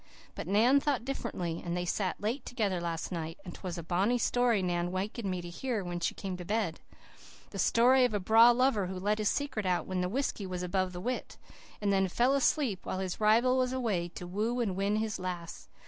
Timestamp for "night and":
3.11-3.53